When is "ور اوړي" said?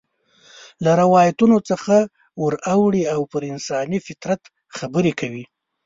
2.43-3.03